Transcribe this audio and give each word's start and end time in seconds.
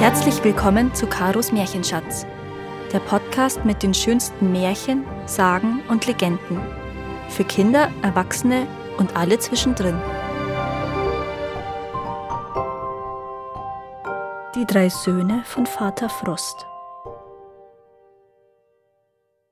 Herzlich 0.00 0.42
willkommen 0.42 0.94
zu 0.94 1.06
Karos 1.06 1.52
Märchenschatz, 1.52 2.24
der 2.90 3.00
Podcast 3.00 3.66
mit 3.66 3.82
den 3.82 3.92
schönsten 3.92 4.50
Märchen, 4.50 5.04
Sagen 5.26 5.82
und 5.90 6.06
Legenden. 6.06 6.58
Für 7.28 7.44
Kinder, 7.44 7.92
Erwachsene 8.00 8.66
und 8.96 9.14
alle 9.14 9.38
zwischendrin. 9.38 10.00
Die 14.54 14.64
drei 14.64 14.88
Söhne 14.88 15.42
von 15.44 15.66
Vater 15.66 16.08
Frost. 16.08 16.64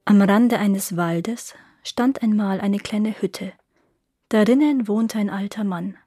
Am 0.07 0.23
Rande 0.23 0.59
eines 0.59 0.97
Waldes 0.97 1.57
stand 1.83 2.23
einmal 2.23 2.63
eine 2.63 2.79
kleine 2.79 3.21
Hütte. 3.21 3.53
Darinnen 4.31 4.89
wohnte 4.89 5.19
ein 5.19 5.29
alter 5.29 5.65
Mann. 5.65 5.99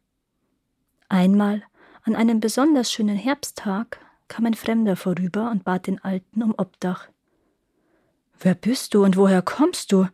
Einmal, 1.09 1.61
an 2.01 2.15
einem 2.15 2.39
besonders 2.39 2.91
schönen 2.91 3.17
Herbsttag, 3.17 3.99
kam 4.31 4.45
ein 4.45 4.53
Fremder 4.53 4.95
vorüber 4.95 5.51
und 5.51 5.65
bat 5.65 5.87
den 5.87 6.01
Alten 6.05 6.41
um 6.41 6.55
Obdach. 6.57 7.09
Wer 8.39 8.55
bist 8.55 8.93
du 8.93 9.03
und 9.03 9.17
woher 9.17 9.41
kommst 9.41 9.91
du? 9.91 10.07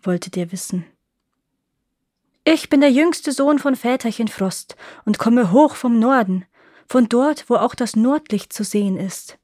wollte 0.00 0.30
der 0.30 0.52
wissen. 0.52 0.84
Ich 2.44 2.68
bin 2.68 2.80
der 2.80 2.92
jüngste 2.92 3.32
Sohn 3.32 3.58
von 3.58 3.74
Väterchen 3.74 4.28
Frost 4.28 4.76
und 5.04 5.18
komme 5.18 5.50
hoch 5.50 5.74
vom 5.74 5.98
Norden, 5.98 6.44
von 6.86 7.08
dort, 7.08 7.50
wo 7.50 7.56
auch 7.56 7.74
das 7.74 7.96
Nordlicht 7.96 8.52
zu 8.52 8.62
sehen 8.62 8.96
ist. 8.96 9.38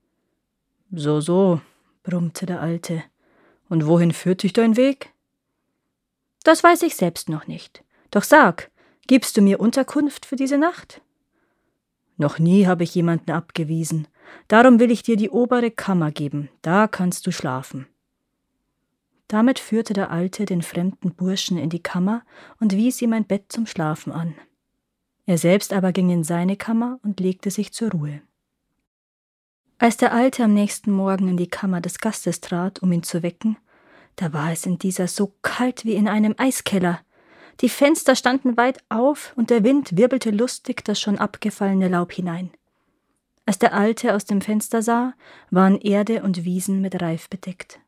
So, 0.92 1.20
so, 1.20 1.61
brummte 2.05 2.47
der 2.47 2.61
Alte. 2.61 3.03
Und 3.69 3.87
wohin 3.87 4.12
führt 4.12 4.45
dich 4.45 4.53
dein 4.53 4.77
Weg? 4.77 5.12
Das 6.45 6.62
weiß 6.62 6.83
ich 6.83 6.95
selbst 6.95 7.28
noch 7.28 7.48
nicht. 7.48 7.83
Doch 8.12 8.23
sag, 8.23 8.70
gibst 9.09 9.37
du 9.37 9.41
mir 9.41 9.59
Unterkunft 9.59 10.25
für 10.25 10.37
diese 10.37 10.59
Nacht? 10.59 11.01
Noch 12.17 12.39
nie 12.39 12.67
habe 12.67 12.84
ich 12.84 12.95
jemanden 12.95 13.31
abgewiesen, 13.31 14.06
Darum 14.48 14.81
will 14.81 14.91
ich 14.91 15.03
dir 15.03 15.17
die 15.17 15.31
obere 15.31 15.70
Kammer 15.70 16.11
geben, 16.11 16.48
da 16.62 16.89
kannst 16.89 17.27
du 17.27 17.33
schlafen. 17.33 17.86
Damit 19.28 19.61
führte 19.61 19.92
der 19.92 20.11
Alte 20.11 20.45
den 20.45 20.61
fremden 20.61 21.14
Burschen 21.14 21.56
in 21.56 21.70
die 21.70 21.83
Kammer 21.83 22.23
und 22.58 22.73
wies 22.73 23.01
ihm 23.01 23.12
ein 23.12 23.25
Bett 23.25 23.45
zum 23.48 23.67
Schlafen 23.67 24.12
an. 24.12 24.34
Er 25.25 25.39
selbst 25.39 25.73
aber 25.73 25.92
ging 25.92 26.11
in 26.11 26.25
seine 26.25 26.56
Kammer 26.56 26.98
und 27.05 27.20
legte 27.20 27.53
sich 27.53 27.73
zur 27.73 27.92
Ruhe. 27.92 28.23
Als 29.78 29.97
der 29.97 30.12
Alte 30.12 30.42
am 30.42 30.53
nächsten 30.53 30.91
Morgen 30.91 31.28
in 31.28 31.36
die 31.36 31.48
Kammer 31.48 31.81
des 31.81 32.01
Gastes 32.01 32.41
trat, 32.41 32.83
um 32.83 32.91
ihn 32.91 33.05
zu 33.05 33.23
wecken, 33.23 33.56
da 34.17 34.33
war 34.33 34.51
es 34.51 34.67
in 34.67 34.78
dieser 34.78 35.06
so 35.06 35.33
kalt 35.42 35.84
wie 35.84 35.95
in 35.95 36.08
einem 36.08 36.34
Eiskeller. 36.36 37.01
Die 37.61 37.69
Fenster 37.69 38.17
standen 38.17 38.56
weit 38.56 38.83
auf 38.89 39.33
und 39.36 39.51
der 39.51 39.62
Wind 39.62 39.97
wirbelte 39.97 40.33
lustig 40.33 40.84
das 40.84 41.01
schon 41.01 41.19
abgefallene 41.19 41.89
Laub 41.89 42.12
hinein. 42.12 42.51
Als 43.51 43.59
der 43.59 43.75
Alte 43.75 44.15
aus 44.15 44.27
dem 44.27 44.41
Fenster 44.41 44.81
sah, 44.81 45.12
waren 45.51 45.77
Erde 45.81 46.23
und 46.23 46.45
Wiesen 46.45 46.81
mit 46.81 47.03
Reif 47.03 47.29
bedeckt. 47.29 47.81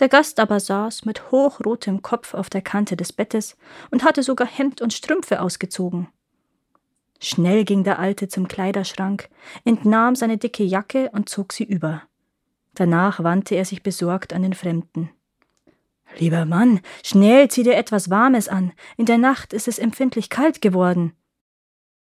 Der 0.00 0.08
Gast 0.08 0.40
aber 0.40 0.58
saß 0.58 1.04
mit 1.04 1.30
hochrotem 1.30 2.02
Kopf 2.02 2.34
auf 2.34 2.50
der 2.50 2.60
Kante 2.60 2.96
des 2.96 3.12
Bettes 3.12 3.56
und 3.92 4.02
hatte 4.02 4.24
sogar 4.24 4.48
Hemd 4.48 4.82
und 4.82 4.92
Strümpfe 4.92 5.42
ausgezogen. 5.42 6.08
Schnell 7.20 7.64
ging 7.64 7.84
der 7.84 8.00
Alte 8.00 8.26
zum 8.26 8.48
Kleiderschrank, 8.48 9.28
entnahm 9.64 10.16
seine 10.16 10.38
dicke 10.38 10.64
Jacke 10.64 11.08
und 11.12 11.28
zog 11.28 11.52
sie 11.52 11.62
über. 11.62 12.02
Danach 12.74 13.22
wandte 13.22 13.54
er 13.54 13.64
sich 13.64 13.84
besorgt 13.84 14.32
an 14.32 14.42
den 14.42 14.54
Fremden. 14.54 15.08
Lieber 16.18 16.46
Mann, 16.46 16.80
schnell 17.04 17.48
zieh 17.48 17.62
dir 17.62 17.76
etwas 17.76 18.10
Warmes 18.10 18.48
an. 18.48 18.72
In 18.96 19.06
der 19.06 19.18
Nacht 19.18 19.52
ist 19.52 19.68
es 19.68 19.78
empfindlich 19.78 20.30
kalt 20.30 20.60
geworden. 20.60 21.12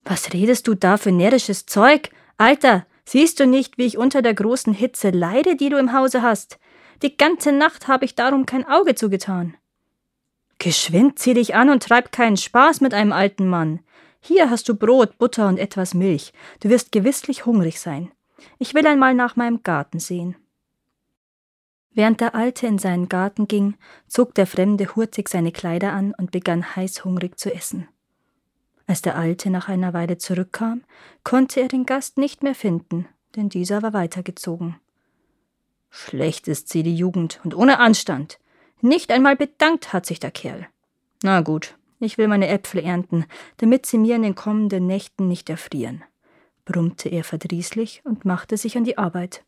Was 0.05 0.33
redest 0.33 0.67
du 0.67 0.75
da 0.75 0.97
für 0.97 1.13
närrisches 1.13 1.67
Zeug? 1.67 2.09
Alter, 2.39 2.87
siehst 3.05 3.41
du 3.41 3.47
nicht, 3.47 3.79
wie 3.79 3.87
ich 3.87 3.97
unter 3.97 4.21
der 4.21 4.35
großen 4.35 4.75
Hitze 4.75 5.11
leide, 5.11 5.57
die 5.57 5.71
du 5.71 5.79
im 5.79 5.93
Hause 5.93 6.23
hast? 6.23 6.59
Die 7.03 7.17
ganze 7.17 7.53
Nacht 7.53 7.89
habe 7.89 8.05
ich 8.05 8.15
darum 8.15 8.47
kein 8.47 8.67
Auge 8.67 8.95
zugetan. 8.95 9.57
Geschwind 10.59 11.19
zieh 11.19 11.35
dich 11.35 11.55
an 11.55 11.71
und 11.71 11.83
treib 11.83 12.13
keinen 12.13 12.37
Spaß 12.37 12.81
mit 12.81 12.95
einem 12.95 13.13
alten 13.13 13.49
Mann. 13.49 13.81
Hier 14.21 14.51
hast 14.51 14.69
du 14.69 14.75
Brot, 14.75 15.19
Butter 15.19 15.49
und 15.49 15.59
etwas 15.59 15.95
Milch. 15.95 16.33
Du 16.61 16.69
wirst 16.69 16.93
gewisslich 16.93 17.47
hungrig 17.47 17.81
sein. 17.81 18.11
Ich 18.59 18.75
will 18.75 18.87
einmal 18.87 19.15
nach 19.15 19.37
meinem 19.37 19.63
Garten 19.63 19.99
sehen. 19.99 20.37
Während 21.93 22.21
der 22.21 22.35
Alte 22.35 22.67
in 22.67 22.79
seinen 22.79 23.09
Garten 23.09 23.49
ging, 23.49 23.77
zog 24.07 24.35
der 24.35 24.47
Fremde 24.47 24.97
hurtig 24.97 25.29
seine 25.29 25.53
Kleider 25.53 25.93
an 25.93 26.13
und 26.19 26.31
begann 26.31 26.77
heißhungrig 26.77 27.37
zu 27.37 27.55
essen. 27.55 27.89
Als 28.87 29.03
der 29.03 29.17
Alte 29.17 29.51
nach 29.51 29.69
einer 29.69 29.93
Weile 29.93 30.19
zurückkam, 30.19 30.85
konnte 31.25 31.61
er 31.61 31.69
den 31.69 31.87
Gast 31.87 32.19
nicht 32.19 32.43
mehr 32.43 32.55
finden, 32.55 33.09
denn 33.35 33.49
dieser 33.49 33.83
war 33.83 33.93
weitergezogen. 33.93 34.77
Schlecht 35.91 36.47
ist 36.47 36.69
sie, 36.69 36.83
die 36.83 36.97
Jugend, 36.97 37.41
und 37.45 37.55
ohne 37.55 37.79
Anstand. 37.79 38.39
Nicht 38.81 39.11
einmal 39.11 39.35
bedankt 39.35 39.93
hat 39.93 40.07
sich 40.07 40.21
der 40.21 40.31
Kerl. 40.31 40.69
Na 41.23 41.41
gut, 41.41 41.77
ich 41.99 42.19
will 42.19 42.29
meine 42.29 42.49
Äpfel 42.49 42.85
ernten, 42.85 43.25
damit 43.57 43.87
sie 43.87 43.99
mir 43.99 44.17
in 44.17 44.23
den 44.23 44.35
kommenden 44.35 44.87
Nächten 44.87 45.27
nicht 45.27 45.49
erfrieren, 45.49 46.05
brummte 46.65 47.09
er 47.09 47.25
verdrießlich 47.25 48.03
und 48.05 48.25
machte 48.25 48.57
sich 48.57 48.77
an 48.77 48.85
die 48.85 48.99
Arbeit. 48.99 49.45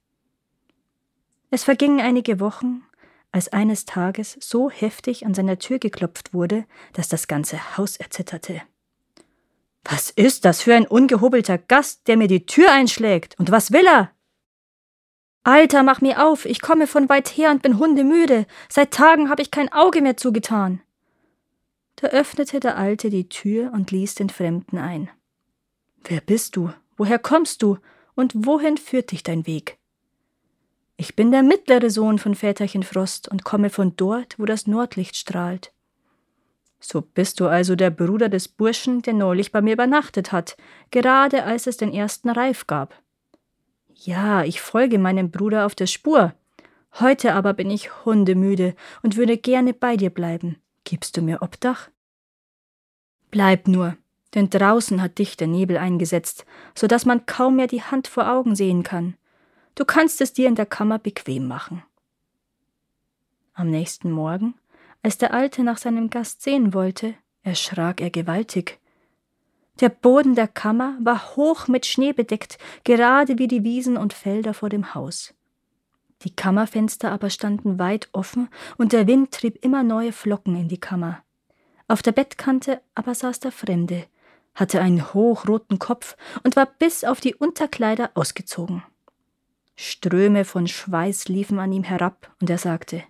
Es 1.51 1.65
vergingen 1.65 2.01
einige 2.01 2.41
Wochen, 2.41 2.83
als 3.31 3.53
eines 3.53 3.85
Tages 3.85 4.37
so 4.41 4.71
heftig 4.71 5.27
an 5.27 5.35
seiner 5.35 5.59
Tür 5.59 5.79
geklopft 5.79 6.33
wurde, 6.33 6.65
dass 6.95 7.09
das 7.09 7.29
ganze 7.29 7.77
Haus 7.77 7.97
erzitterte. 7.97 8.63
Was 9.85 10.11
ist 10.11 10.45
das 10.45 10.63
für 10.63 10.75
ein 10.75 10.87
ungehobelter 10.87 11.59
Gast, 11.59 12.09
der 12.09 12.17
mir 12.17 12.29
die 12.29 12.47
Tür 12.47 12.71
einschlägt? 12.73 13.39
Und 13.39 13.51
was 13.51 13.73
will 13.73 13.87
er? 13.87 14.11
Alter, 15.45 15.83
mach 15.83 16.01
mir 16.01 16.27
auf, 16.27 16.45
ich 16.45 16.61
komme 16.61 16.87
von 16.87 17.09
weit 17.09 17.29
her 17.29 17.51
und 17.51 17.63
bin 17.63 17.79
hundemüde. 17.79 18.47
Seit 18.69 18.91
Tagen 18.93 19.31
habe 19.31 19.41
ich 19.41 19.51
kein 19.51 19.73
Auge 19.73 20.03
mehr 20.03 20.17
zugetan. 20.17 20.83
Da 21.97 22.09
öffnete 22.09 22.61
der 22.61 22.77
Alte 22.77 23.11
die 23.11 23.29
Tür 23.29 23.73
und 23.73 23.91
ließ 23.91 24.15
den 24.15 24.31
Fremden 24.31 24.79
ein. 24.79 25.11
Wer 26.05 26.21
bist 26.21 26.55
du? 26.55 26.73
Woher 26.97 27.19
kommst 27.19 27.63
du? 27.63 27.79
Und 28.15 28.47
wohin 28.47 28.77
führt 28.77 29.11
dich 29.11 29.23
dein 29.23 29.47
Weg? 29.47 29.79
Ich 30.97 31.17
bin 31.17 31.31
der 31.31 31.43
mittlere 31.43 31.91
Sohn 31.91 32.19
von 32.19 32.35
Väterchen 32.35 32.83
Frost 32.83 33.29
und 33.29 33.45
komme 33.45 33.71
von 33.71 33.95
dort, 33.97 34.39
wo 34.39 34.45
das 34.45 34.67
Nordlicht 34.67 35.17
strahlt. 35.17 35.73
So 36.81 37.01
bist 37.01 37.41
du 37.41 37.47
also 37.47 37.75
der 37.75 37.91
Bruder 37.91 38.29
des 38.29 38.49
Burschen, 38.49 39.03
der 39.03 39.15
neulich 39.15 39.51
bei 39.51 39.61
mir 39.61 39.73
übernachtet 39.73 40.33
hat, 40.33 40.57
gerade 40.91 41.45
als 41.45 41.67
es 41.67 41.77
den 41.77 41.93
ersten 41.93 42.31
Reif 42.31 42.67
gab. 42.67 42.95
Ja, 43.95 44.45
ich 44.45 44.61
folge 44.61 44.99
meinem 44.99 45.31
Bruder 45.31 45.67
auf 45.67 45.75
der 45.75 45.87
Spur. 45.87 46.35
Heute 47.01 47.35
aber 47.35 47.53
bin 47.53 47.71
ich 47.71 48.05
hundemüde 48.05 48.75
und 49.03 49.17
würde 49.17 49.37
gerne 49.37 49.75
bei 49.75 49.97
dir 49.97 50.11
bleiben. 50.11 50.57
Gibst 50.85 51.17
du 51.17 51.23
mir 51.23 51.43
Obdach? 51.43 51.91
Bleib 53.31 53.69
nur, 53.69 53.97
denn 54.35 54.49
draußen 54.49 55.03
hat 55.03 55.19
dich 55.19 55.37
der 55.37 55.49
Nebel 55.49 55.77
eingesetzt, 55.77 56.47
so 56.75 56.87
dass 56.87 57.05
man 57.05 57.27
kaum 57.27 57.57
mehr 57.57 57.67
die 57.67 57.83
Hand 57.83 58.09
vor 58.09 58.31
Augen 58.31 58.55
sehen 58.55 58.85
kann. 58.85 59.17
Du 59.75 59.85
kannst 59.85 60.21
es 60.21 60.33
dir 60.33 60.49
in 60.49 60.55
der 60.55 60.67
Kammer 60.67 60.99
bequem 60.99 61.47
machen. 61.47 61.83
Am 63.53 63.69
nächsten 63.71 64.11
Morgen 64.11 64.55
als 65.03 65.19
der 65.19 65.33
Alte 65.33 65.63
nach 65.63 65.79
seinem 65.79 66.11
Gast 66.11 66.43
sehen 66.43 66.75
wollte, 66.75 67.15
erschrak 67.43 68.01
er 68.01 68.11
gewaltig. 68.11 68.79
Der 69.81 69.89
Boden 69.89 70.35
der 70.35 70.49
Kammer 70.49 70.97
war 71.01 71.37
hoch 71.37 71.69
mit 71.69 71.87
Schnee 71.87 72.13
bedeckt, 72.13 72.59
gerade 72.85 73.39
wie 73.39 73.47
die 73.47 73.63
Wiesen 73.63 73.97
und 73.97 74.13
Felder 74.13 74.55
vor 74.55 74.69
dem 74.69 74.95
Haus. 74.95 75.35
Die 76.23 76.35
Kammerfenster 76.35 77.13
aber 77.13 77.31
standen 77.31 77.79
weit 77.79 78.09
offen, 78.13 78.49
und 78.77 78.93
der 78.93 79.07
Wind 79.07 79.31
trieb 79.31 79.65
immer 79.65 79.85
neue 79.85 80.13
Flocken 80.13 80.57
in 80.57 80.69
die 80.69 80.81
Kammer. 80.81 81.23
Auf 81.87 82.03
der 82.03 82.13
Bettkante 82.13 82.81
aber 82.97 83.15
saß 83.15 83.39
der 83.39 83.53
Fremde, 83.53 84.05
hatte 84.55 84.81
einen 84.81 85.15
hochroten 85.15 85.79
Kopf 85.79 86.17
und 86.43 86.57
war 86.57 86.67
bis 86.67 87.05
auf 87.05 87.21
die 87.21 87.37
Unterkleider 87.37 88.11
ausgezogen. 88.15 88.83
Ströme 89.77 90.45
von 90.45 90.67
Schweiß 90.67 91.29
liefen 91.29 91.61
an 91.61 91.73
ihm 91.73 91.85
herab, 91.85 92.35
und 92.41 92.51
er 92.51 92.59
sagte 92.59 93.05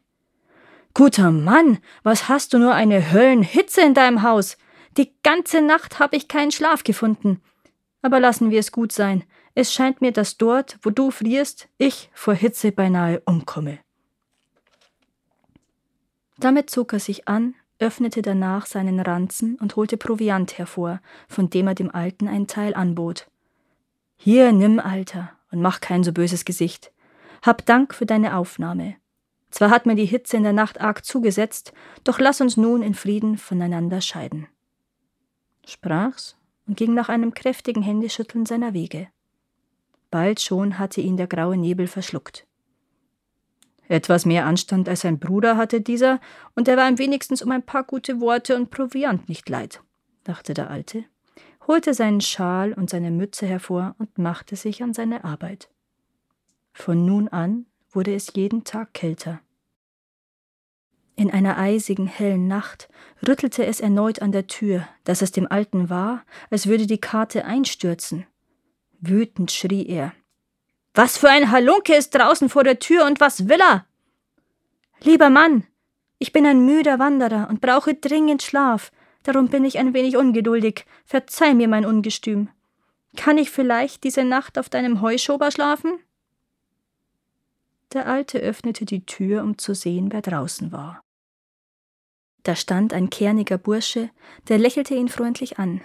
Guter 0.95 1.31
Mann, 1.31 1.79
was 2.03 2.29
hast 2.29 2.53
du 2.53 2.59
nur 2.59 2.75
eine 2.75 3.13
Höllenhitze 3.13 3.83
in 3.83 3.95
deinem 3.95 4.23
Haus? 4.23 4.57
Die 4.97 5.13
ganze 5.23 5.63
Nacht 5.63 5.99
habe 6.01 6.17
ich 6.17 6.29
keinen 6.29 6.51
Schlaf 6.51 6.83
gefunden. 6.83 7.41
Aber 8.03 8.21
lassen 8.21 8.51
wir 8.51 8.59
es 8.59 8.73
gut 8.73 8.93
sein. 8.93 9.25
Es 9.55 9.73
scheint 9.73 10.01
mir, 10.01 10.13
dass 10.13 10.39
dort, 10.39 10.79
wo 10.83 10.91
du 10.91 11.11
frierst, 11.11 11.69
ich 11.79 12.11
vor 12.15 12.35
Hitze 12.35 12.73
beinahe 12.73 13.21
umkomme. 13.25 13.79
Damit 16.39 16.71
zog 16.71 16.93
er 16.93 17.01
sich 17.01 17.27
an, 17.27 17.55
öffnete 17.81 18.23
danach 18.23 18.67
seinen 18.67 19.01
Ranzen 19.01 19.57
und 19.57 19.77
holte 19.77 19.97
Proviant 19.97 20.59
hervor, 20.59 21.01
von 21.29 21.51
dem 21.51 21.67
er 21.67 21.75
dem 21.75 21.95
Alten 21.95 22.29
einen 22.29 22.47
Teil 22.47 22.75
anbot. 22.75 23.29
Hier, 24.17 24.53
nimm, 24.53 24.81
Alter, 24.81 25.33
und 25.51 25.61
mach 25.61 25.81
kein 25.81 26.03
so 26.05 26.13
böses 26.13 26.45
Gesicht. 26.45 26.93
Hab 27.43 27.65
Dank 27.67 27.95
für 27.95 28.07
deine 28.07 28.37
Aufnahme. 28.37 28.97
Zwar 29.51 29.71
hat 29.71 29.87
mir 29.87 29.95
die 29.95 30.07
Hitze 30.07 30.37
in 30.37 30.43
der 30.43 30.53
Nacht 30.53 30.81
arg 30.81 31.05
zugesetzt, 31.05 31.73
doch 32.05 32.19
lass 32.19 32.41
uns 32.41 32.57
nun 32.57 32.83
in 32.83 32.95
Frieden 32.95 33.39
voneinander 33.39 34.01
scheiden. 34.01 34.47
Sprach's 35.67 36.37
und 36.67 36.77
ging 36.77 36.95
nach 36.95 37.09
einem 37.09 37.33
kräftigen 37.33 37.83
Händeschütteln 37.83 38.47
seiner 38.47 38.75
Wege. 38.75 39.09
Bald 40.11 40.41
schon 40.41 40.79
hatte 40.79 41.01
ihn 41.01 41.17
der 41.17 41.27
graue 41.27 41.57
Nebel 41.57 41.87
verschluckt. 41.87 42.47
Etwas 43.89 44.27
mehr 44.27 44.45
Anstand 44.45 44.89
als 44.89 45.01
sein 45.01 45.19
Bruder 45.19 45.57
hatte 45.57 45.81
dieser, 45.81 46.21
und 46.55 46.69
er 46.69 46.77
war 46.77 46.89
ihm 46.89 46.99
wenigstens 46.99 47.43
um 47.43 47.51
ein 47.51 47.63
paar 47.63 47.85
gute 47.85 48.21
Worte 48.21 48.55
und 48.55 48.71
Proviant 48.71 49.29
nicht 49.31 49.49
leid, 49.49 49.83
dachte 50.25 50.53
der 50.53 50.71
Alte, 50.71 51.05
holte 51.67 51.95
seinen 51.95 52.21
Schal 52.21 52.75
und 52.75 52.91
seine 52.91 53.11
Mütze 53.11 53.47
hervor 53.47 53.95
und 53.99 54.19
machte 54.19 54.57
sich 54.57 54.83
an 54.83 54.93
seine 54.93 55.25
Arbeit. 55.25 55.71
Von 56.75 57.07
nun 57.07 57.29
an 57.29 57.65
wurde 57.91 58.15
es 58.15 58.33
jeden 58.35 58.65
Tag 58.65 58.95
kälter. 58.95 59.41
In 61.17 61.33
einer 61.33 61.59
eisigen, 61.59 62.07
hellen 62.07 62.47
Nacht 62.47 62.89
rüttelte 63.27 63.67
es 63.67 63.81
erneut 63.81 64.23
an 64.23 64.31
der 64.31 64.47
Tür, 64.47 64.87
dass 65.03 65.21
es 65.21 65.33
dem 65.33 65.51
Alten 65.51 65.91
war, 65.91 66.25
als 66.49 66.69
würde 66.69 66.87
die 66.87 67.01
Karte 67.01 67.45
einstürzen. 67.45 68.25
Wütend 69.01 69.51
schrie 69.51 69.87
er. 69.87 70.13
Was 70.95 71.19
für 71.19 71.29
ein 71.29 71.51
Halunke 71.51 71.95
ist 71.95 72.15
draußen 72.15 72.49
vor 72.49 72.65
der 72.65 72.79
Tür 72.79 73.05
und 73.05 73.21
was 73.21 73.49
will 73.49 73.61
er? 73.61 73.85
Lieber 75.01 75.29
Mann, 75.29 75.67
ich 76.19 76.33
bin 76.33 76.47
ein 76.47 76.65
müder 76.65 76.99
Wanderer 76.99 77.49
und 77.49 77.61
brauche 77.61 77.95
dringend 77.95 78.43
Schlaf, 78.43 78.91
darum 79.23 79.49
bin 79.49 79.65
ich 79.65 79.79
ein 79.79 79.95
wenig 79.95 80.17
ungeduldig. 80.17 80.85
Verzeih 81.05 81.55
mir 81.55 81.69
mein 81.69 81.85
Ungestüm. 81.85 82.49
Kann 83.17 83.39
ich 83.39 83.51
vielleicht 83.51 84.05
diese 84.05 84.25
Nacht 84.25 84.59
auf 84.59 84.69
deinem 84.69 85.01
Heuschober 85.01 85.51
schlafen? 85.51 85.99
Der 87.93 88.07
Alte 88.07 88.39
öffnete 88.39 88.85
die 88.85 89.07
Tür, 89.07 89.43
um 89.43 89.57
zu 89.57 89.75
sehen, 89.75 90.13
wer 90.13 90.21
draußen 90.21 90.73
war. 90.73 91.03
Da 92.43 92.55
stand 92.55 92.93
ein 92.93 93.11
kerniger 93.11 93.59
Bursche, 93.59 94.11
der 94.49 94.59
lächelte 94.59 94.95
ihn 94.95 95.09
freundlich 95.09 95.59
an. 95.59 95.81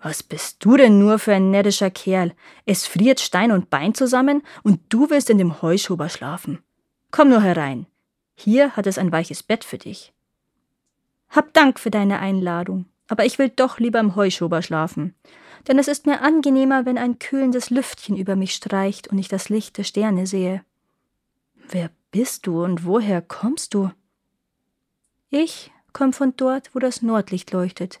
Was 0.00 0.22
bist 0.22 0.64
du 0.64 0.76
denn 0.76 0.98
nur 0.98 1.18
für 1.18 1.34
ein 1.34 1.50
närrischer 1.50 1.90
Kerl? 1.90 2.32
Es 2.66 2.86
friert 2.86 3.18
Stein 3.18 3.50
und 3.50 3.68
Bein 3.68 3.94
zusammen 3.94 4.42
und 4.62 4.80
du 4.90 5.10
willst 5.10 5.28
in 5.28 5.38
dem 5.38 5.60
Heuschober 5.60 6.08
schlafen. 6.08 6.62
Komm 7.10 7.30
nur 7.30 7.42
herein. 7.42 7.86
Hier 8.34 8.76
hat 8.76 8.86
es 8.86 8.98
ein 8.98 9.10
weiches 9.10 9.42
Bett 9.42 9.64
für 9.64 9.78
dich. 9.78 10.12
Hab 11.30 11.52
Dank 11.52 11.80
für 11.80 11.90
deine 11.90 12.20
Einladung, 12.20 12.86
aber 13.08 13.24
ich 13.24 13.38
will 13.38 13.48
doch 13.48 13.78
lieber 13.78 13.98
im 13.98 14.14
Heuschober 14.14 14.62
schlafen, 14.62 15.14
denn 15.66 15.78
es 15.78 15.88
ist 15.88 16.06
mir 16.06 16.22
angenehmer, 16.22 16.86
wenn 16.86 16.98
ein 16.98 17.18
kühlendes 17.18 17.70
Lüftchen 17.70 18.16
über 18.16 18.36
mich 18.36 18.54
streicht 18.54 19.08
und 19.08 19.18
ich 19.18 19.28
das 19.28 19.48
Licht 19.48 19.78
der 19.78 19.84
Sterne 19.84 20.26
sehe. 20.26 20.62
Wer 21.68 21.90
bist 22.10 22.46
du 22.46 22.62
und 22.64 22.84
woher 22.84 23.20
kommst 23.20 23.74
du? 23.74 23.90
Ich 25.30 25.72
komme 25.92 26.12
von 26.12 26.34
dort, 26.36 26.74
wo 26.74 26.78
das 26.78 27.02
Nordlicht 27.02 27.52
leuchtet, 27.52 28.00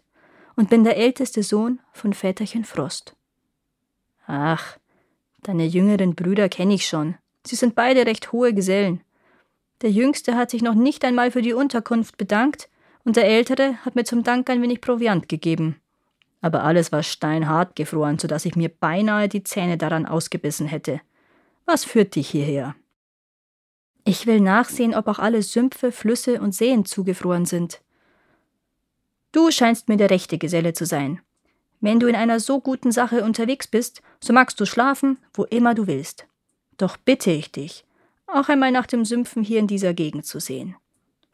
und 0.56 0.70
bin 0.70 0.84
der 0.84 0.96
älteste 0.96 1.42
Sohn 1.42 1.80
von 1.92 2.12
Väterchen 2.12 2.64
Frost. 2.64 3.14
Ach, 4.26 4.78
deine 5.42 5.66
jüngeren 5.66 6.14
Brüder 6.14 6.48
kenne 6.48 6.74
ich 6.74 6.86
schon. 6.86 7.16
Sie 7.46 7.56
sind 7.56 7.74
beide 7.74 8.06
recht 8.06 8.32
hohe 8.32 8.52
Gesellen. 8.52 9.02
Der 9.82 9.90
Jüngste 9.90 10.36
hat 10.36 10.50
sich 10.50 10.62
noch 10.62 10.74
nicht 10.74 11.04
einmal 11.04 11.30
für 11.30 11.42
die 11.42 11.52
Unterkunft 11.52 12.16
bedankt, 12.16 12.68
und 13.04 13.16
der 13.16 13.26
Ältere 13.26 13.76
hat 13.84 13.94
mir 13.94 14.04
zum 14.04 14.22
Dank 14.22 14.50
ein 14.50 14.62
wenig 14.62 14.80
Proviant 14.80 15.28
gegeben. 15.28 15.80
Aber 16.40 16.62
alles 16.62 16.92
war 16.92 17.02
steinhart 17.02 17.74
gefroren, 17.76 18.18
so 18.18 18.28
dass 18.28 18.44
ich 18.44 18.54
mir 18.54 18.68
beinahe 18.68 19.28
die 19.28 19.42
Zähne 19.42 19.76
daran 19.76 20.06
ausgebissen 20.06 20.66
hätte. 20.66 21.00
Was 21.66 21.84
führt 21.84 22.14
dich 22.14 22.28
hierher? 22.28 22.74
Ich 24.04 24.26
will 24.26 24.40
nachsehen, 24.40 24.94
ob 24.94 25.06
auch 25.08 25.18
alle 25.18 25.42
Sümpfe, 25.42 25.92
Flüsse 25.92 26.40
und 26.40 26.54
Seen 26.54 26.84
zugefroren 26.84 27.44
sind. 27.44 27.82
Du 29.32 29.50
scheinst 29.50 29.88
mir 29.88 29.96
der 29.96 30.10
rechte 30.10 30.38
Geselle 30.38 30.72
zu 30.72 30.86
sein. 30.86 31.20
Wenn 31.80 32.00
du 32.00 32.06
in 32.06 32.16
einer 32.16 32.40
so 32.40 32.60
guten 32.60 32.90
Sache 32.90 33.22
unterwegs 33.22 33.66
bist, 33.66 34.02
so 34.20 34.32
magst 34.32 34.58
du 34.58 34.64
schlafen, 34.64 35.18
wo 35.34 35.44
immer 35.44 35.74
du 35.74 35.86
willst. 35.86 36.26
Doch 36.78 36.96
bitte 36.96 37.30
ich 37.30 37.52
dich, 37.52 37.84
auch 38.26 38.48
einmal 38.48 38.72
nach 38.72 38.86
dem 38.86 39.04
Sümpfen 39.04 39.42
hier 39.42 39.58
in 39.58 39.66
dieser 39.66 39.94
Gegend 39.94 40.24
zu 40.24 40.40
sehen. 40.40 40.76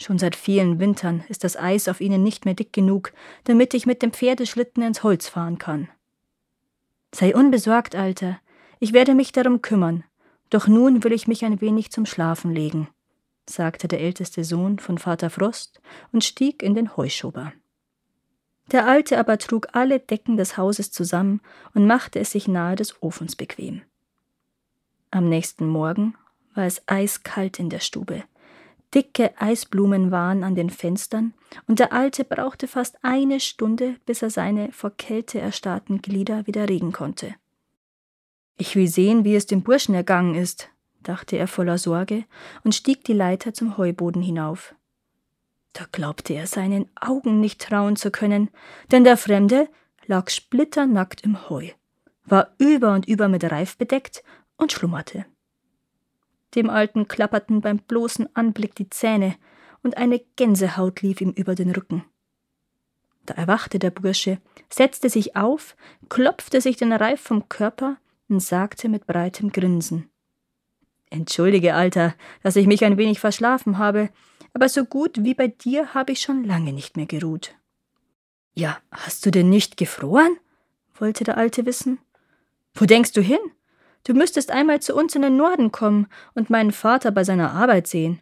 Schon 0.00 0.18
seit 0.18 0.34
vielen 0.36 0.80
Wintern 0.80 1.24
ist 1.28 1.44
das 1.44 1.56
Eis 1.56 1.88
auf 1.88 2.00
ihnen 2.00 2.22
nicht 2.22 2.44
mehr 2.44 2.54
dick 2.54 2.72
genug, 2.72 3.12
damit 3.44 3.74
ich 3.74 3.86
mit 3.86 4.02
dem 4.02 4.12
Pferdeschlitten 4.12 4.82
ins 4.82 5.02
Holz 5.02 5.28
fahren 5.28 5.58
kann. 5.58 5.88
Sei 7.14 7.34
unbesorgt, 7.34 7.94
Alter, 7.94 8.40
ich 8.80 8.92
werde 8.92 9.14
mich 9.14 9.30
darum 9.30 9.62
kümmern, 9.62 10.04
doch 10.50 10.66
nun 10.66 11.04
will 11.04 11.12
ich 11.12 11.28
mich 11.28 11.44
ein 11.44 11.60
wenig 11.60 11.92
zum 11.92 12.06
Schlafen 12.06 12.52
legen, 12.52 12.88
sagte 13.48 13.86
der 13.86 14.00
älteste 14.00 14.42
Sohn 14.42 14.78
von 14.78 14.98
Vater 14.98 15.30
Frost 15.30 15.80
und 16.12 16.24
stieg 16.24 16.62
in 16.62 16.74
den 16.74 16.96
Heuschober. 16.96 17.52
Der 18.72 18.86
Alte 18.86 19.18
aber 19.18 19.38
trug 19.38 19.68
alle 19.72 20.00
Decken 20.00 20.36
des 20.36 20.56
Hauses 20.56 20.90
zusammen 20.90 21.40
und 21.74 21.86
machte 21.86 22.18
es 22.18 22.32
sich 22.32 22.48
nahe 22.48 22.76
des 22.76 23.00
Ofens 23.02 23.36
bequem. 23.36 23.82
Am 25.10 25.28
nächsten 25.28 25.68
Morgen 25.68 26.16
war 26.54 26.64
es 26.64 26.82
eiskalt 26.86 27.58
in 27.58 27.68
der 27.68 27.80
Stube. 27.80 28.24
Dicke 28.94 29.32
Eisblumen 29.40 30.10
waren 30.10 30.44
an 30.44 30.54
den 30.54 30.70
Fenstern, 30.70 31.34
und 31.66 31.78
der 31.78 31.92
Alte 31.92 32.24
brauchte 32.24 32.68
fast 32.68 32.96
eine 33.02 33.40
Stunde, 33.40 33.96
bis 34.06 34.22
er 34.22 34.30
seine 34.30 34.70
vor 34.72 34.90
Kälte 34.90 35.40
erstarrten 35.40 36.00
Glieder 36.00 36.46
wieder 36.46 36.68
regen 36.68 36.92
konnte. 36.92 37.34
Ich 38.56 38.76
will 38.76 38.86
sehen, 38.86 39.24
wie 39.24 39.34
es 39.34 39.46
dem 39.46 39.62
Burschen 39.62 39.94
ergangen 39.94 40.36
ist, 40.36 40.70
dachte 41.02 41.36
er 41.36 41.48
voller 41.48 41.78
Sorge 41.78 42.24
und 42.62 42.74
stieg 42.74 43.04
die 43.04 43.12
Leiter 43.12 43.52
zum 43.52 43.76
Heuboden 43.76 44.22
hinauf. 44.22 44.74
Da 45.72 45.86
glaubte 45.90 46.34
er 46.34 46.46
seinen 46.46 46.88
Augen 47.00 47.40
nicht 47.40 47.60
trauen 47.60 47.96
zu 47.96 48.12
können, 48.12 48.48
denn 48.92 49.02
der 49.02 49.16
Fremde 49.16 49.68
lag 50.06 50.30
splitternackt 50.30 51.22
im 51.22 51.48
Heu, 51.48 51.70
war 52.24 52.54
über 52.58 52.94
und 52.94 53.08
über 53.08 53.28
mit 53.28 53.42
Reif 53.44 53.76
bedeckt 53.76 54.22
und 54.56 54.70
schlummerte. 54.70 55.26
Dem 56.54 56.70
Alten 56.70 57.08
klapperten 57.08 57.60
beim 57.60 57.78
bloßen 57.78 58.28
Anblick 58.34 58.74
die 58.74 58.88
Zähne, 58.88 59.36
und 59.82 59.98
eine 59.98 60.20
Gänsehaut 60.36 61.02
lief 61.02 61.20
ihm 61.20 61.30
über 61.30 61.54
den 61.54 61.70
Rücken. 61.70 62.04
Da 63.26 63.34
erwachte 63.34 63.78
der 63.78 63.90
Bursche, 63.90 64.38
setzte 64.70 65.10
sich 65.10 65.36
auf, 65.36 65.76
klopfte 66.08 66.60
sich 66.60 66.76
den 66.76 66.92
Reif 66.92 67.20
vom 67.20 67.48
Körper 67.48 67.98
und 68.28 68.40
sagte 68.40 68.88
mit 68.88 69.06
breitem 69.06 69.52
Grinsen 69.52 70.08
Entschuldige, 71.10 71.74
Alter, 71.74 72.14
dass 72.42 72.56
ich 72.56 72.66
mich 72.66 72.84
ein 72.84 72.96
wenig 72.96 73.20
verschlafen 73.20 73.78
habe, 73.78 74.10
aber 74.52 74.68
so 74.68 74.84
gut 74.84 75.22
wie 75.22 75.34
bei 75.34 75.48
dir 75.48 75.94
habe 75.94 76.12
ich 76.12 76.22
schon 76.22 76.44
lange 76.44 76.72
nicht 76.72 76.96
mehr 76.96 77.06
geruht. 77.06 77.54
Ja, 78.54 78.78
hast 78.90 79.24
du 79.26 79.30
denn 79.30 79.48
nicht 79.48 79.76
gefroren? 79.76 80.36
wollte 80.96 81.24
der 81.24 81.36
Alte 81.36 81.66
wissen. 81.66 81.98
Wo 82.72 82.84
denkst 82.84 83.12
du 83.12 83.20
hin? 83.20 83.38
Du 84.04 84.12
müsstest 84.12 84.50
einmal 84.50 84.80
zu 84.80 84.94
uns 84.94 85.14
in 85.14 85.22
den 85.22 85.36
Norden 85.36 85.72
kommen 85.72 86.06
und 86.34 86.50
meinen 86.50 86.72
Vater 86.72 87.10
bei 87.10 87.24
seiner 87.24 87.52
Arbeit 87.52 87.86
sehen. 87.86 88.20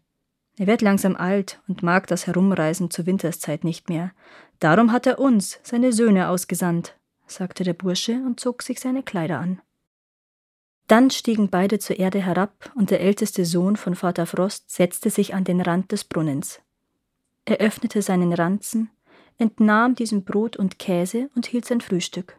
Er 0.58 0.66
wird 0.66 0.82
langsam 0.82 1.16
alt 1.16 1.60
und 1.66 1.82
mag 1.82 2.06
das 2.06 2.26
Herumreisen 2.26 2.90
zur 2.90 3.06
Winterszeit 3.06 3.64
nicht 3.64 3.88
mehr. 3.88 4.12
Darum 4.60 4.92
hat 4.92 5.06
er 5.06 5.18
uns, 5.18 5.58
seine 5.62 5.92
Söhne, 5.92 6.28
ausgesandt, 6.28 6.96
sagte 7.26 7.64
der 7.64 7.72
Bursche 7.72 8.12
und 8.12 8.38
zog 8.38 8.62
sich 8.62 8.78
seine 8.78 9.02
Kleider 9.02 9.40
an. 9.40 9.60
Dann 10.88 11.10
stiegen 11.10 11.48
beide 11.48 11.78
zur 11.78 11.98
Erde 11.98 12.20
herab, 12.20 12.70
und 12.74 12.90
der 12.90 13.00
älteste 13.00 13.44
Sohn 13.44 13.76
von 13.76 13.94
Vater 13.94 14.26
Frost 14.26 14.70
setzte 14.70 15.10
sich 15.10 15.34
an 15.34 15.44
den 15.44 15.60
Rand 15.60 15.90
des 15.90 16.04
Brunnens. 16.04 16.60
Er 17.44 17.58
öffnete 17.58 18.02
seinen 18.02 18.32
Ranzen, 18.32 18.90
entnahm 19.38 19.94
diesem 19.94 20.24
Brot 20.24 20.56
und 20.56 20.78
Käse 20.78 21.30
und 21.34 21.46
hielt 21.46 21.64
sein 21.64 21.80
Frühstück. 21.80 22.38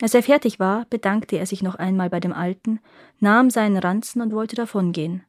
Als 0.00 0.14
er 0.14 0.22
fertig 0.22 0.60
war, 0.60 0.84
bedankte 0.86 1.36
er 1.36 1.46
sich 1.46 1.62
noch 1.62 1.76
einmal 1.76 2.10
bei 2.10 2.20
dem 2.20 2.32
Alten, 2.32 2.80
nahm 3.18 3.50
seinen 3.50 3.78
Ranzen 3.78 4.20
und 4.20 4.32
wollte 4.32 4.56
davongehen. 4.56 5.24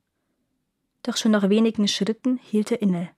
Doch 1.04 1.16
schon 1.16 1.32
nach 1.32 1.50
wenigen 1.50 1.88
Schritten 1.88 2.38
hielt 2.38 2.72
er 2.72 2.82
inne. 2.82 3.10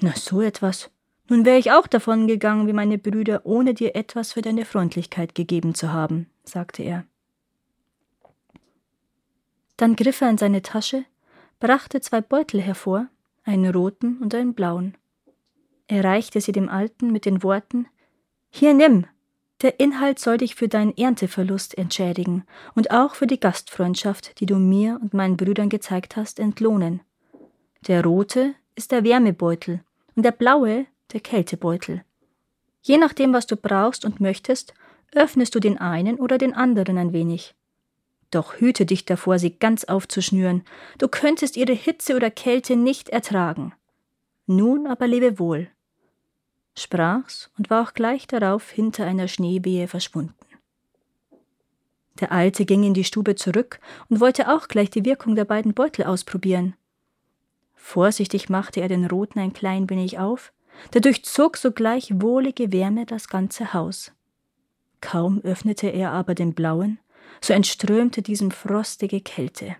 Na, 0.00 0.12
so 0.16 0.40
etwas. 0.40 0.90
Nun 1.28 1.44
wäre 1.44 1.58
ich 1.58 1.70
auch 1.70 1.86
davongegangen 1.86 2.66
wie 2.66 2.72
meine 2.72 2.98
Brüder, 2.98 3.42
ohne 3.44 3.72
dir 3.72 3.94
etwas 3.94 4.32
für 4.32 4.42
deine 4.42 4.64
Freundlichkeit 4.64 5.36
gegeben 5.36 5.76
zu 5.76 5.92
haben, 5.92 6.28
sagte 6.42 6.82
er. 6.82 7.04
Dann 9.76 9.94
griff 9.94 10.20
er 10.20 10.30
in 10.30 10.38
seine 10.38 10.62
Tasche, 10.62 11.04
brachte 11.60 12.00
zwei 12.00 12.20
Beutel 12.20 12.60
hervor, 12.60 13.06
einen 13.44 13.72
roten 13.72 14.18
und 14.18 14.34
einen 14.34 14.54
blauen. 14.54 14.96
Er 15.86 16.02
reichte 16.02 16.40
sie 16.40 16.52
dem 16.52 16.68
Alten 16.68 17.12
mit 17.12 17.24
den 17.24 17.42
Worten 17.42 17.86
Hier 18.50 18.74
nimm. 18.74 19.06
Der 19.62 19.78
Inhalt 19.78 20.18
soll 20.18 20.38
dich 20.38 20.54
für 20.54 20.68
deinen 20.68 20.96
Ernteverlust 20.96 21.76
entschädigen 21.76 22.44
und 22.74 22.90
auch 22.90 23.14
für 23.14 23.26
die 23.26 23.40
Gastfreundschaft, 23.40 24.40
die 24.40 24.46
du 24.46 24.56
mir 24.56 24.98
und 25.02 25.12
meinen 25.12 25.36
Brüdern 25.36 25.68
gezeigt 25.68 26.16
hast, 26.16 26.40
entlohnen. 26.40 27.00
Der 27.86 28.02
rote 28.04 28.54
ist 28.74 28.90
der 28.90 29.04
Wärmebeutel 29.04 29.80
und 30.14 30.24
der 30.24 30.32
blaue 30.32 30.86
der 31.12 31.20
Kältebeutel. 31.20 32.02
Je 32.82 32.96
nachdem, 32.96 33.34
was 33.34 33.46
du 33.46 33.56
brauchst 33.56 34.06
und 34.06 34.20
möchtest, 34.20 34.72
öffnest 35.12 35.54
du 35.54 35.60
den 35.60 35.76
einen 35.76 36.18
oder 36.18 36.38
den 36.38 36.54
anderen 36.54 36.96
ein 36.96 37.12
wenig. 37.12 37.54
Doch 38.30 38.54
hüte 38.60 38.86
dich 38.86 39.04
davor, 39.04 39.38
sie 39.38 39.58
ganz 39.58 39.84
aufzuschnüren, 39.84 40.62
du 40.98 41.08
könntest 41.08 41.56
ihre 41.56 41.72
Hitze 41.72 42.14
oder 42.16 42.30
Kälte 42.30 42.76
nicht 42.76 43.08
ertragen. 43.08 43.74
Nun 44.46 44.86
aber 44.86 45.06
lebe 45.06 45.38
wohl, 45.38 45.68
sprach's 46.76 47.50
und 47.58 47.70
war 47.70 47.82
auch 47.82 47.94
gleich 47.94 48.26
darauf 48.26 48.70
hinter 48.70 49.06
einer 49.06 49.28
Schneewehe 49.28 49.88
verschwunden. 49.88 50.34
Der 52.20 52.32
Alte 52.32 52.66
ging 52.66 52.82
in 52.82 52.94
die 52.94 53.04
Stube 53.04 53.34
zurück 53.34 53.80
und 54.08 54.20
wollte 54.20 54.52
auch 54.52 54.68
gleich 54.68 54.90
die 54.90 55.04
Wirkung 55.04 55.36
der 55.36 55.46
beiden 55.46 55.74
Beutel 55.74 56.04
ausprobieren. 56.04 56.74
Vorsichtig 57.74 58.48
machte 58.50 58.80
er 58.80 58.88
den 58.88 59.06
roten 59.06 59.38
ein 59.38 59.52
klein 59.52 59.88
wenig 59.88 60.18
auf, 60.18 60.52
da 60.90 61.00
durchzog 61.00 61.56
sogleich 61.56 62.12
wohlige 62.20 62.72
Wärme 62.72 63.06
das 63.06 63.28
ganze 63.28 63.72
Haus. 63.72 64.12
Kaum 65.00 65.40
öffnete 65.40 65.88
er 65.88 66.12
aber 66.12 66.34
den 66.34 66.54
blauen, 66.54 66.98
so 67.40 67.54
entströmte 67.54 68.22
diesem 68.22 68.50
frostige 68.50 69.20
Kälte. 69.20 69.76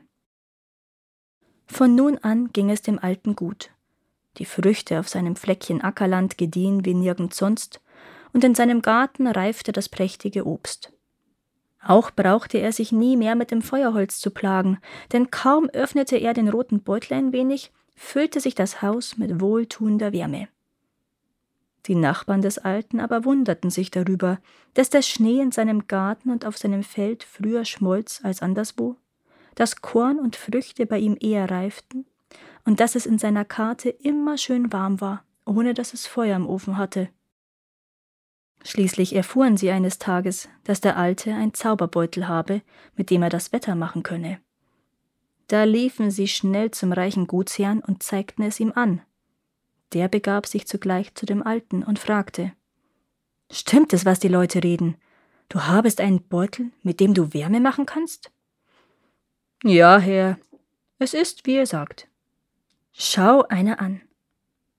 Von 1.67 1.95
nun 1.95 2.19
an 2.19 2.53
ging 2.53 2.71
es 2.71 2.83
dem 2.83 2.99
Alten 2.99 3.37
gut. 3.37 3.71
Die 4.41 4.47
Früchte 4.47 4.99
auf 4.99 5.07
seinem 5.07 5.37
Fleckchen 5.37 5.83
Ackerland 5.83 6.39
gediehen 6.39 6.87
wie 6.87 6.95
nirgends 6.95 7.37
sonst, 7.37 7.83
und 8.33 8.43
in 8.43 8.55
seinem 8.55 8.81
Garten 8.81 9.27
reifte 9.27 9.71
das 9.71 9.91
prächtige 9.91 10.47
Obst. 10.47 10.95
Auch 11.83 12.11
brauchte 12.11 12.57
er 12.57 12.73
sich 12.73 12.91
nie 12.91 13.19
mehr 13.19 13.35
mit 13.35 13.51
dem 13.51 13.61
Feuerholz 13.61 14.19
zu 14.19 14.31
plagen, 14.31 14.79
denn 15.13 15.31
kaum 15.31 15.69
öffnete 15.69 16.17
er 16.17 16.33
den 16.33 16.49
roten 16.49 16.83
Beutel 16.83 17.19
ein 17.19 17.33
wenig, 17.35 17.71
füllte 17.95 18.41
sich 18.41 18.55
das 18.55 18.81
Haus 18.81 19.19
mit 19.19 19.43
wohltuender 19.43 20.15
Wärme. 20.15 20.49
Die 21.85 21.95
Nachbarn 21.95 22.41
des 22.41 22.57
Alten 22.57 22.99
aber 22.99 23.27
wunderten 23.27 23.69
sich 23.69 23.91
darüber, 23.91 24.39
dass 24.73 24.89
der 24.89 25.03
Schnee 25.03 25.41
in 25.43 25.53
seinem 25.53 25.87
Garten 25.87 26.31
und 26.31 26.47
auf 26.47 26.57
seinem 26.57 26.83
Feld 26.83 27.25
früher 27.25 27.67
schmolz 27.67 28.21
als 28.23 28.41
anderswo, 28.41 28.97
dass 29.55 29.83
Korn 29.83 30.19
und 30.19 30.37
Früchte 30.37 30.87
bei 30.87 30.99
ihm 30.99 31.19
eher 31.21 31.51
reiften 31.51 32.07
und 32.65 32.81
dass 32.81 32.95
es 32.95 33.07
in 33.07 33.19
seiner 33.19 33.45
Karte 33.45 33.89
immer 33.89 34.39
schön 34.39 34.73
warm 34.73 35.01
war, 35.01 35.25
ohne 35.45 35.75
dass 35.75 35.95
es 35.95 36.07
Feuer 36.07 36.37
im 36.37 36.49
Ofen 36.49 36.77
hatte. 36.77 37.09
Schließlich 38.63 39.15
erfuhren 39.15 39.57
sie 39.57 39.71
eines 39.71 39.99
Tages, 39.99 40.49
dass 40.65 40.81
der 40.81 40.97
Alte 40.97 41.35
ein 41.35 41.55
Zauberbeutel 41.55 42.29
habe, 42.29 42.63
mit 42.95 43.11
dem 43.11 43.23
er 43.23 43.31
das 43.31 43.53
Wetter 43.53 43.75
machen 43.75 44.03
könne. 44.03 44.41
Da 45.49 45.65
liefen 45.65 46.11
sie 46.11 46.29
schnell 46.29 46.71
zum 46.71 46.93
reichen 46.93 47.27
Gutsherrn 47.27 47.81
und 47.81 48.03
zeigten 48.03 48.43
es 48.43 48.61
ihm 48.61 48.73
an. 48.75 49.03
Der 49.93 50.09
begab 50.09 50.47
sich 50.47 50.67
zugleich 50.67 51.15
zu 51.15 51.27
dem 51.27 51.43
Alten 51.43 51.83
und 51.83 51.99
fragte 51.99 52.53
Stimmt 53.51 53.93
es, 53.93 54.05
was 54.05 54.21
die 54.21 54.29
Leute 54.29 54.63
reden? 54.63 54.97
Du 55.49 55.63
habest 55.63 56.01
einen 56.01 56.23
Beutel, 56.23 56.71
mit 56.85 57.01
dem 57.01 57.15
du 57.15 57.35
Wärme 57.35 57.59
machen 57.59 57.85
kannst? 57.85 58.31
Ja, 59.65 59.99
Herr, 59.99 60.39
es 60.99 61.13
ist, 61.13 61.47
wie 61.47 61.57
ihr 61.57 61.67
sagt. 61.67 62.10
Schau 62.93 63.43
einer 63.49 63.81
an. 63.81 64.01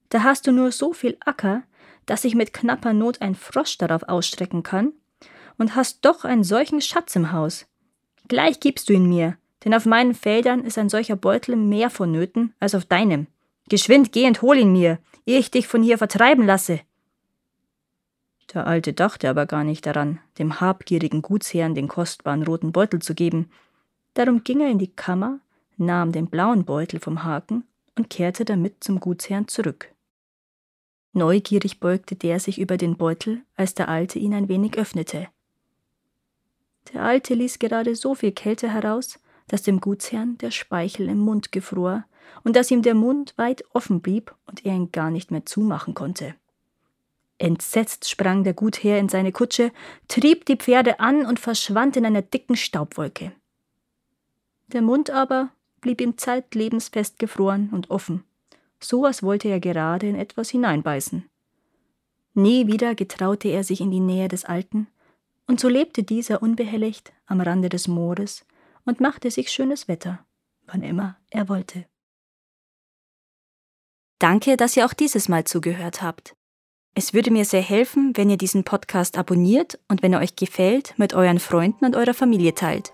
Da 0.09 0.23
hast 0.23 0.45
du 0.45 0.51
nur 0.51 0.71
so 0.71 0.93
viel 0.93 1.17
Acker, 1.25 1.63
dass 2.05 2.23
sich 2.23 2.35
mit 2.35 2.53
knapper 2.53 2.93
Not 2.93 3.21
ein 3.21 3.35
Frosch 3.35 3.77
darauf 3.77 4.03
ausstrecken 4.03 4.63
kann, 4.63 4.93
und 5.57 5.75
hast 5.75 6.03
doch 6.05 6.25
einen 6.25 6.43
solchen 6.43 6.81
Schatz 6.81 7.15
im 7.15 7.31
Haus. 7.31 7.67
Gleich 8.27 8.59
gibst 8.59 8.89
du 8.89 8.93
ihn 8.93 9.07
mir, 9.07 9.37
denn 9.63 9.73
auf 9.73 9.85
meinen 9.85 10.15
Feldern 10.15 10.63
ist 10.63 10.77
ein 10.77 10.89
solcher 10.89 11.15
Beutel 11.15 11.55
mehr 11.55 11.89
vonnöten 11.89 12.53
als 12.59 12.73
auf 12.73 12.85
deinem. 12.85 13.27
Geschwind 13.69 14.11
geh 14.11 14.27
und 14.27 14.41
hol 14.41 14.57
ihn 14.57 14.73
mir, 14.73 14.99
ehe 15.25 15.39
ich 15.39 15.51
dich 15.51 15.67
von 15.67 15.83
hier 15.83 15.97
vertreiben 15.97 16.45
lasse. 16.45 16.81
Der 18.53 18.67
Alte 18.67 18.91
dachte 18.93 19.29
aber 19.29 19.45
gar 19.45 19.63
nicht 19.63 19.85
daran, 19.85 20.19
dem 20.39 20.59
habgierigen 20.59 21.21
Gutsherrn 21.21 21.75
den 21.75 21.87
kostbaren 21.87 22.43
roten 22.43 22.71
Beutel 22.71 23.01
zu 23.01 23.13
geben. 23.13 23.49
Darum 24.15 24.43
ging 24.43 24.59
er 24.59 24.69
in 24.69 24.79
die 24.79 24.91
Kammer, 24.93 25.39
nahm 25.77 26.11
den 26.11 26.27
blauen 26.27 26.65
Beutel 26.65 26.99
vom 26.99 27.23
Haken 27.23 27.63
und 27.97 28.09
kehrte 28.09 28.45
damit 28.45 28.83
zum 28.83 28.99
Gutsherrn 28.99 29.47
zurück. 29.47 29.93
Neugierig 31.13 31.79
beugte 31.79 32.15
der 32.15 32.39
sich 32.39 32.59
über 32.59 32.77
den 32.77 32.95
Beutel, 32.95 33.43
als 33.55 33.73
der 33.73 33.89
Alte 33.89 34.17
ihn 34.17 34.33
ein 34.33 34.47
wenig 34.47 34.77
öffnete. 34.77 35.27
Der 36.93 37.03
Alte 37.03 37.33
ließ 37.33 37.59
gerade 37.59 37.95
so 37.95 38.15
viel 38.15 38.31
Kälte 38.31 38.71
heraus, 38.71 39.19
dass 39.47 39.63
dem 39.63 39.81
Gutsherrn 39.81 40.37
der 40.37 40.51
Speichel 40.51 41.09
im 41.09 41.19
Mund 41.19 41.51
gefror 41.51 42.05
und 42.43 42.55
dass 42.55 42.71
ihm 42.71 42.81
der 42.81 42.95
Mund 42.95 43.33
weit 43.37 43.63
offen 43.73 44.01
blieb 44.01 44.33
und 44.45 44.65
er 44.65 44.73
ihn 44.73 44.91
gar 44.91 45.11
nicht 45.11 45.31
mehr 45.31 45.45
zumachen 45.45 45.93
konnte. 45.93 46.35
Entsetzt 47.37 48.09
sprang 48.09 48.43
der 48.43 48.53
Gutherr 48.53 48.99
in 48.99 49.09
seine 49.09 49.31
Kutsche, 49.31 49.71
trieb 50.07 50.45
die 50.45 50.57
Pferde 50.57 50.99
an 50.99 51.25
und 51.25 51.39
verschwand 51.39 51.97
in 51.97 52.05
einer 52.05 52.21
dicken 52.21 52.55
Staubwolke. 52.55 53.33
Der 54.67 54.81
Mund 54.81 55.09
aber 55.09 55.49
blieb 55.81 55.99
ihm 55.99 56.17
zeitlebens 56.17 56.89
festgefroren 56.89 57.69
und 57.71 57.89
offen 57.89 58.23
so 58.83 59.05
als 59.05 59.23
wollte 59.23 59.47
er 59.47 59.59
gerade 59.59 60.07
in 60.07 60.15
etwas 60.15 60.49
hineinbeißen. 60.49 61.29
Nie 62.33 62.67
wieder 62.67 62.95
getraute 62.95 63.49
er 63.49 63.63
sich 63.63 63.81
in 63.81 63.91
die 63.91 63.99
Nähe 63.99 64.27
des 64.27 64.45
Alten, 64.45 64.87
und 65.47 65.59
so 65.59 65.67
lebte 65.67 66.03
dieser 66.03 66.41
unbehelligt 66.41 67.11
am 67.25 67.41
Rande 67.41 67.67
des 67.67 67.87
Moores 67.87 68.45
und 68.85 69.01
machte 69.01 69.29
sich 69.31 69.51
schönes 69.51 69.87
Wetter, 69.87 70.25
wann 70.65 70.81
immer 70.81 71.17
er 71.29 71.49
wollte. 71.49 71.85
Danke, 74.19 74.55
dass 74.55 74.77
ihr 74.77 74.85
auch 74.85 74.93
dieses 74.93 75.27
Mal 75.29 75.43
zugehört 75.45 76.01
habt. 76.01 76.35
Es 76.93 77.13
würde 77.13 77.31
mir 77.31 77.43
sehr 77.43 77.61
helfen, 77.61 78.15
wenn 78.15 78.29
ihr 78.29 78.37
diesen 78.37 78.63
Podcast 78.63 79.17
abonniert 79.17 79.79
und 79.87 80.03
wenn 80.03 80.13
er 80.13 80.19
euch 80.19 80.35
gefällt, 80.35 80.93
mit 80.97 81.13
euren 81.13 81.39
Freunden 81.39 81.85
und 81.85 81.95
eurer 81.95 82.13
Familie 82.13 82.53
teilt. 82.53 82.93